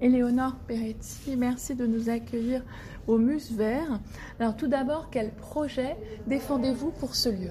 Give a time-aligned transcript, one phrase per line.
[0.00, 2.62] Éléonore Peretti, merci de nous accueillir
[3.06, 3.98] au Muse Vert.
[4.38, 7.50] Alors tout d'abord, quel projet défendez-vous pour ce lieu?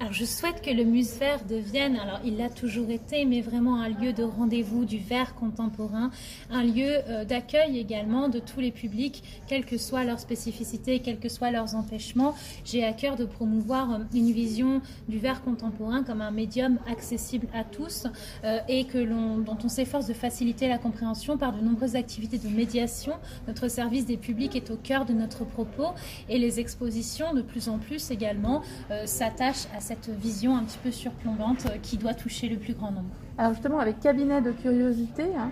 [0.00, 3.82] Alors je souhaite que le Muse Vert devienne, alors il l'a toujours été, mais vraiment
[3.82, 6.10] un lieu de rendez-vous du verre contemporain,
[6.50, 11.18] un lieu euh, d'accueil également de tous les publics, quelle que soit leur spécificité, quels
[11.18, 12.34] que soient leurs empêchements.
[12.64, 17.48] J'ai à cœur de promouvoir euh, une vision du verre contemporain comme un médium accessible
[17.52, 18.06] à tous
[18.44, 22.48] euh, et que dont on s'efforce de faciliter la compréhension par de nombreuses activités de
[22.48, 23.12] médiation.
[23.46, 25.88] Notre service des publics est au cœur de notre propos
[26.30, 28.62] et les expositions de plus en plus également
[29.04, 32.92] s'attachent à cette vision un petit peu surplombante euh, qui doit toucher le plus grand
[32.92, 33.10] nombre.
[33.36, 35.50] Alors justement, avec Cabinet de curiosité, hein,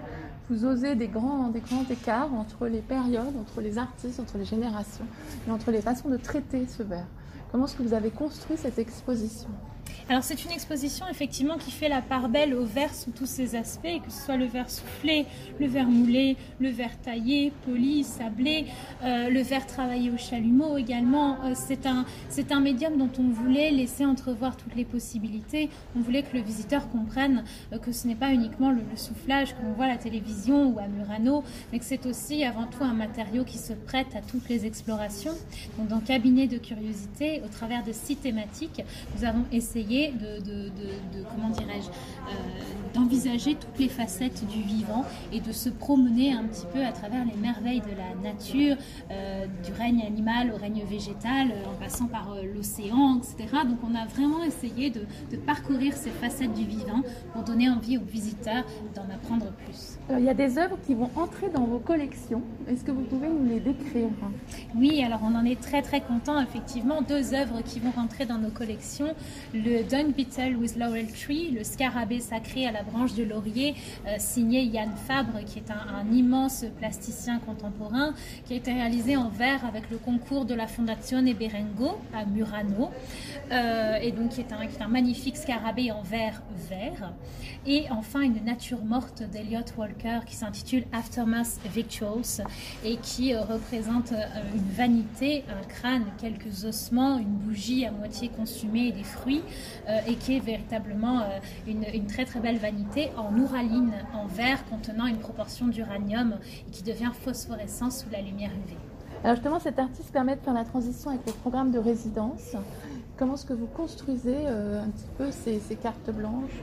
[0.49, 4.45] vous osez des grands, des grands écarts entre les périodes, entre les artistes, entre les
[4.45, 5.05] générations
[5.49, 7.09] et entre les façons de traiter ce verre.
[7.51, 9.49] Comment est-ce que vous avez construit cette exposition?
[10.11, 13.55] Alors c'est une exposition effectivement qui fait la part belle au verre sous tous ses
[13.55, 15.27] aspects, que ce soit le verre soufflé,
[15.61, 18.67] le verre moulé, le verre taillé, poli, sablé,
[19.05, 21.37] euh, le verre travaillé au chalumeau également.
[21.45, 22.07] Euh, c'est un,
[22.51, 25.69] un médium dont on voulait laisser entrevoir toutes les possibilités.
[25.95, 29.63] On voulait que le visiteur comprenne euh, que ce n'est pas uniquement le, soufflage que
[29.63, 32.95] l'on voit à la télévision ou à Murano, mais que c'est aussi avant tout un
[32.95, 35.35] matériau qui se prête à toutes les explorations.
[35.77, 38.83] Donc dans Cabinet de curiosité, au travers de six thématiques,
[39.15, 45.53] nous avons essayé de, comment dirais-je, euh, d'envisager toutes les facettes du vivant et de
[45.53, 48.77] se promener un petit peu à travers les merveilles de la nature,
[49.11, 53.59] euh, du règne animal au règne végétal, euh, en passant par l'océan, etc.
[53.69, 55.03] Donc on a vraiment essayé de,
[55.47, 59.99] parcourir ces facettes du vivant pour donner envie aux visiteurs d'en apprendre plus.
[60.11, 62.43] il y a des œuvres qui vont entrer dans vos collections.
[62.67, 64.09] Est-ce que vous pouvez nous les décrire?
[64.75, 66.41] Oui, alors on en est très très content.
[66.41, 69.15] Effectivement, deux œuvres qui vont rentrer dans nos collections.
[69.55, 73.75] Le Dung Beetle with Laurel Tree, le scarabée sacré à la branche de laurier,
[74.07, 78.15] euh, signé Yann Fabre, qui est un, immense plasticien contemporain,
[78.47, 82.91] qui a été réalisé en verre avec le concours de la Fondazione Berengo à Murano,
[83.53, 87.13] euh, et donc qui est, un, un magnifique scarabée en verre vert.
[87.67, 92.47] Et enfin, une nature morte d'Eliot Walker qui s'intitule Aftermath Victuals
[92.85, 94.13] et qui euh, représente
[94.55, 99.43] une vanité, un crâne, quelques ossements, une bougie à moitié consumée et des fruits.
[99.89, 104.63] Euh, et qui est véritablement euh, une, très très belle vanité en ouraline, en verre
[104.67, 106.35] contenant une proportion d'uranium
[106.67, 108.77] et qui devient phosphorescent sous la lumière UV.
[109.25, 112.55] Alors justement, cet artiste permet de faire la transition avec le programme de résidence.
[113.17, 116.63] Comment est-ce que vous construisez euh, un petit peu ces, ces cartes blanches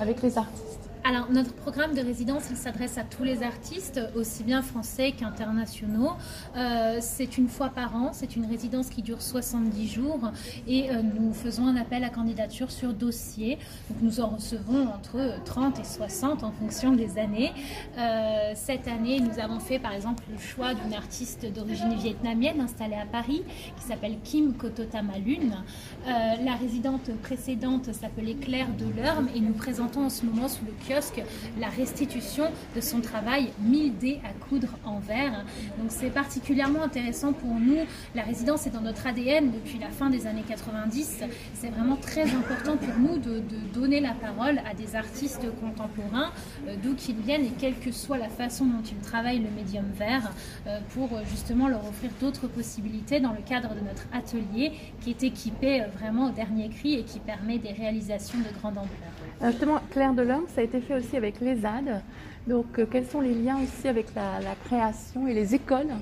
[0.00, 0.87] avec les artistes?
[1.08, 6.12] Alors, notre programme de résidence, il s'adresse à tous les artistes, aussi bien français qu'internationaux.
[6.54, 10.20] Euh, c'est une fois par an, c'est une résidence qui dure 70 jours
[10.66, 13.56] et euh, nous faisons un appel à candidature sur dossier.
[13.88, 17.52] Donc, nous en recevons entre 30 et 60 en fonction des années.
[17.96, 22.96] Euh, cette année, nous avons fait par exemple le choix d'une artiste d'origine vietnamienne installée
[22.96, 23.44] à Paris
[23.78, 25.64] qui s'appelle Kim Kototamalun.
[26.06, 31.22] la résidente précédente s'appelait Claire Delorme et nous présentons en ce moment sous le kiosque
[31.58, 32.44] la restitution
[32.74, 35.44] de son travail 1000 dés à coudre en verre.
[35.78, 37.78] Donc c'est particulièrement intéressant pour nous.
[38.14, 41.24] La résidence est dans notre ADN depuis la fin des années 90.
[41.54, 43.42] C'est vraiment très important pour nous de,
[43.72, 46.30] donner la parole à des artistes contemporains,
[46.66, 49.84] euh, d'où qu'ils viennent et quelle que soit la façon dont ils travaillent le médium
[49.94, 50.30] verre,
[50.66, 55.10] euh, pour euh, justement leur offrir d'autres possibilités dans le cadre de notre atelier qui
[55.10, 59.50] est équipé vraiment au dernier cri et qui permet des réalisations de grande ampleur.
[59.50, 62.02] Justement, Claire Delorme, ça a été aussi avec les ZAD.
[62.46, 65.92] Donc, euh, quels sont les liens aussi avec la création et les écoles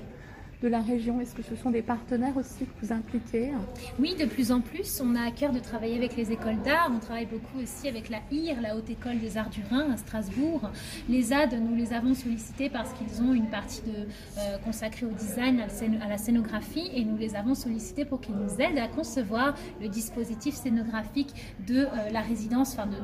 [0.61, 3.51] de la région Est-ce que ce sont des partenaires aussi que vous impliquez
[3.99, 5.01] Oui, de plus en plus.
[5.03, 6.91] On a à cœur de travailler avec les écoles d'art.
[6.95, 9.97] On travaille beaucoup aussi avec la IR, la Haute École des Arts du Rhin à
[9.97, 10.61] Strasbourg.
[11.09, 14.07] Les AD, nous les avons sollicités parce qu'ils ont une partie de,
[14.39, 15.61] euh, consacrée au design,
[16.01, 19.89] à la scénographie, et nous les avons sollicités pour qu'ils nous aident à concevoir le
[19.89, 21.33] dispositif scénographique
[21.67, 22.97] de euh, la résidence, enfin de,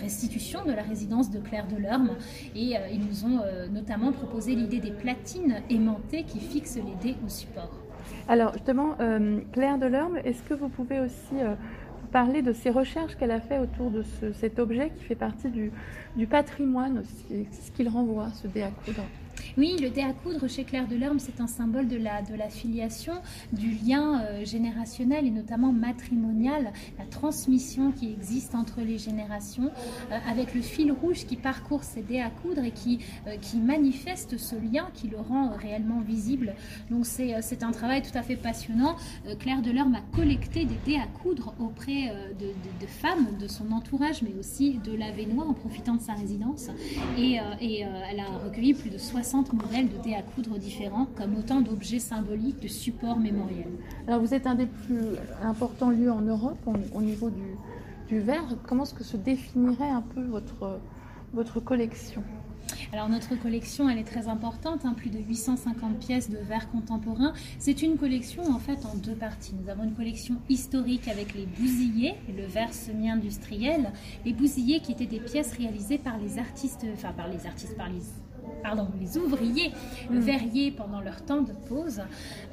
[0.00, 2.16] restitution de la résidence de Claire Delorme.
[2.56, 7.28] Et euh, ils nous ont notamment proposé l'idée des platines aimantées qui fixent dés au
[7.28, 7.70] support.
[8.28, 11.54] Alors justement, euh, Claire Delorme, est-ce que vous pouvez aussi euh,
[12.12, 14.04] parler de ces recherches qu'elle a fait autour de
[14.34, 15.72] cet objet qui fait partie du,
[16.16, 18.70] du patrimoine, ce qu'il renvoie, ce dé à
[19.56, 23.14] Oui, le dé à coudre chez Claire Delorme, c'est un symbole de la, la filiation,
[23.52, 29.70] du lien euh, générationnel et notamment matrimonial, la transmission qui existe entre les générations,
[30.10, 34.38] euh, avec le fil rouge qui parcourt ces dés à coudre et qui, euh, manifeste
[34.38, 36.54] ce lien, qui le rend réellement visible.
[36.90, 38.96] Donc c'est un travail tout à fait passionnant.
[39.38, 44.32] Claire Delorme a collecté des dés à coudre auprès de, femmes de son entourage, mais
[44.38, 46.68] aussi de l'Avenois en profitant de sa résidence.
[47.18, 49.21] Et elle a recueilli plus de 60
[49.52, 53.72] modèles de dés à coudre différents, comme autant d'objets symboliques, de supports mémoriels.
[54.06, 56.58] Alors vous êtes un des plus importants lieux en Europe
[56.94, 57.56] au, niveau du,
[58.08, 58.44] du verre.
[58.66, 60.80] Comment est-ce que se définirait un peu votre,
[61.32, 62.22] votre collection?
[62.92, 67.32] Alors notre collection, elle est très importante, hein, plus de 850 pièces de verre contemporain.
[67.58, 69.54] C'est une collection en fait en deux parties.
[69.62, 73.92] Nous avons une collection historique avec les bousillés, le verre semi-industriel,
[74.24, 77.88] les bousillés qui étaient des pièces réalisées par les artistes, enfin par les artistes, par
[77.88, 78.02] les
[78.62, 79.72] pardon, les ouvriers
[80.10, 80.18] mm.
[80.18, 82.00] verriers pendant leur temps de pause.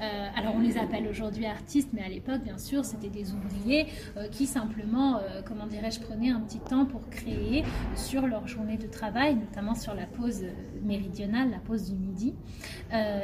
[0.02, 3.88] Euh, alors on les appelle aujourd'hui artistes, mais à l'époque, bien sûr, c'était des ouvriers
[4.18, 7.64] euh, qui simplement, euh, comment dirais-je, prenaient un petit temps pour créer
[7.96, 10.44] sur leur journée de travail, notamment sur la pause
[10.84, 12.34] méridionale, la pause du midi.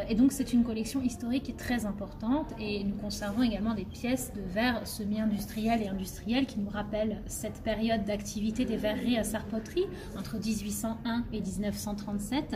[0.09, 3.85] et donc c'est une collection historique qui est très importante et nous conservons également des
[3.85, 9.23] pièces de verre semi-industriel et industriel qui nous rappellent cette période d'activité des verreries à
[9.23, 9.85] Sarpoterie
[10.17, 12.54] entre 1801 et 1937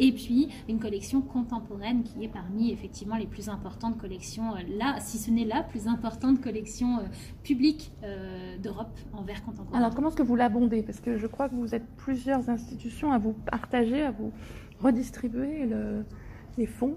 [0.00, 4.96] et puis une collection contemporaine qui est parmi effectivement les plus importantes collections, euh, là,
[5.00, 7.02] si ce n'est la plus importante collection euh,
[7.42, 9.78] publique euh, d'Europe en verre contemporain.
[9.78, 10.82] Alors comment est-ce que vous l'abondez?
[10.82, 14.32] Parce que je crois que vous êtes plusieurs institutions à vous partager, à vous
[14.80, 16.04] redistribuer le,
[16.66, 16.96] fonds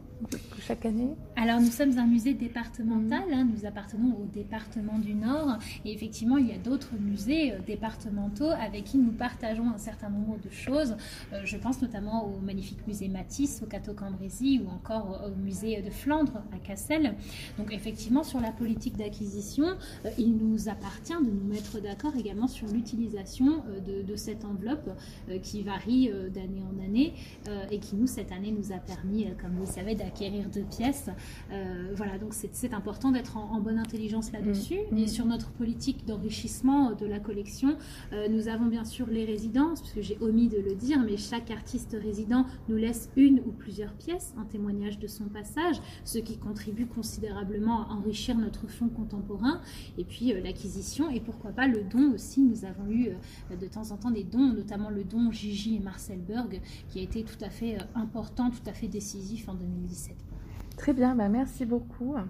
[0.60, 5.58] chaque année Alors nous sommes un musée départemental, hein, nous appartenons au département du Nord
[5.86, 10.10] et effectivement il y a d'autres musées euh, départementaux avec qui nous partageons un certain
[10.10, 10.96] nombre de choses.
[11.34, 15.90] Euh, je pense notamment au magnifique musée Matisse au Cateau-Cambrésis ou encore au musée de
[15.90, 17.16] Flandre à Cassel.
[17.58, 19.66] Donc effectivement sur la politique d'acquisition,
[20.06, 24.90] euh, il nous appartient de nous mettre d'accord également sur l'utilisation de, de, cette enveloppe
[25.42, 27.14] qui varie d'année en année
[27.72, 31.10] et qui nous cette année nous a permis comme vous savez, d'acquérir deux pièces.
[31.52, 34.80] Euh, voilà, donc c'est important d'être en, bonne intelligence là-dessus.
[34.92, 34.98] Mm.
[34.98, 37.78] Et sur notre politique d'enrichissement de la collection,
[38.14, 41.52] euh, nous avons bien sûr les résidences, puisque j'ai omis de le dire, mais chaque
[41.52, 46.38] artiste résident nous laisse une ou plusieurs pièces en témoignage de son passage, ce qui
[46.38, 49.62] contribue considérablement à enrichir notre fonds contemporain.
[49.98, 52.42] Et puis euh, l'acquisition et pourquoi pas le don aussi.
[52.42, 53.10] Nous avons eu
[53.60, 57.02] de temps en temps des dons, notamment le don Gigi et Marcel Berg, qui a
[57.02, 60.16] été tout à fait important, tout à fait décisif en 2017.
[60.78, 62.16] Très bien, bah merci beaucoup.